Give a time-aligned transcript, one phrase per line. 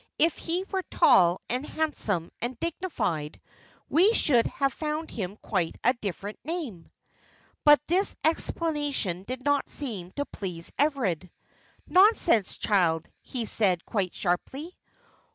[0.17, 3.39] If he were tall, and handsome, and dignified,
[3.87, 6.89] we should have found him quite a different name."
[7.63, 11.29] But this explanation did not seem to please Everard.
[11.85, 14.75] "Nonsense, child!" he said, quite sharply.